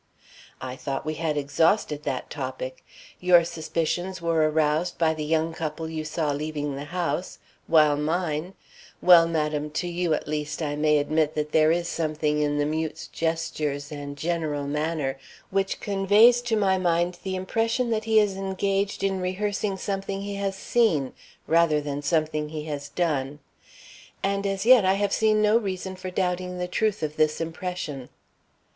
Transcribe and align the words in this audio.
"I 0.59 0.75
thought 0.77 1.05
we 1.05 1.13
had 1.13 1.37
exhausted 1.37 2.01
that 2.05 2.31
topic. 2.31 2.83
Your 3.19 3.43
suspicions 3.43 4.19
were 4.19 4.49
aroused 4.49 4.97
by 4.97 5.13
the 5.13 5.23
young 5.23 5.53
couple 5.53 5.87
you 5.87 6.03
saw 6.05 6.31
leaving 6.31 6.75
the 6.75 6.85
house, 6.85 7.37
while 7.67 7.95
mine 7.95 8.55
well, 8.99 9.27
madam, 9.27 9.69
to 9.69 9.87
you, 9.87 10.15
at 10.15 10.27
least, 10.27 10.59
I 10.59 10.75
may 10.75 10.97
admit 10.97 11.35
that 11.35 11.51
there 11.51 11.71
is 11.71 11.87
something 11.87 12.39
in 12.41 12.57
the 12.57 12.65
mute's 12.65 13.05
gestures 13.09 13.91
and 13.91 14.17
general 14.17 14.65
manner 14.65 15.19
which 15.51 15.79
conveys 15.79 16.41
to 16.49 16.55
my 16.55 16.79
mind 16.79 17.19
the 17.21 17.35
impression 17.35 17.91
that 17.91 18.05
he 18.05 18.19
is 18.19 18.35
engaged 18.35 19.03
in 19.03 19.21
rehearsing 19.21 19.77
something 19.77 20.23
he 20.23 20.33
has 20.33 20.55
seen, 20.55 21.13
rather 21.45 21.79
than 21.79 22.01
something 22.01 22.49
he 22.49 22.63
has 22.63 22.89
done; 22.89 23.37
and 24.23 24.47
as 24.47 24.65
yet 24.65 24.83
I 24.83 24.95
have 24.95 25.13
seen 25.13 25.43
no 25.43 25.57
reason 25.59 25.95
for 25.95 26.09
doubting 26.09 26.57
the 26.57 26.67
truth 26.67 27.03
of 27.03 27.17
this 27.17 27.39
impression." 27.39 28.09